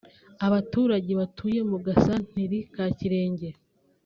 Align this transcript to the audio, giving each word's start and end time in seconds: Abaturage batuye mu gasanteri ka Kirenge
Abaturage 0.45 1.11
batuye 1.19 1.59
mu 1.69 1.77
gasanteri 1.85 2.57
ka 2.73 2.85
Kirenge 2.97 3.49